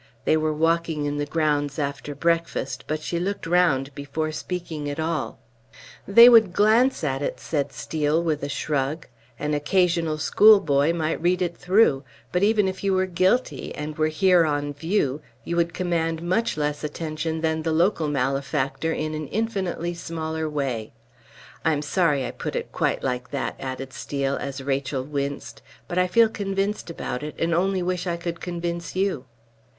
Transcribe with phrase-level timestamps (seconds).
[0.25, 4.99] They were walking in the grounds after breakfast, but she looked round before speaking at
[4.99, 5.37] all.
[6.07, 9.05] "They would glance at it," said Steel, with a shrug;
[9.37, 14.07] "an occasional schoolboy might read it through; but even if you were guilty, and were
[14.07, 19.27] here on view, you would command much less attention than the local malefactor in an
[19.27, 20.93] infinitely smaller way.
[21.63, 25.99] I am sorry I put it quite like that," added Steel, as Rachel winced, "but
[25.99, 29.25] I feel convinced about it, and only wish I could convince you."